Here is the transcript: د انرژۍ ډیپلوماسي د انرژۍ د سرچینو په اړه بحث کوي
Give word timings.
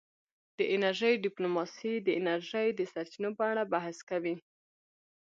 د 0.57 0.59
انرژۍ 0.75 1.13
ډیپلوماسي 1.25 1.93
د 2.01 2.09
انرژۍ 2.19 2.67
د 2.73 2.81
سرچینو 2.93 3.29
په 3.37 3.43
اړه 3.51 3.63
بحث 3.73 3.97
کوي 4.09 4.35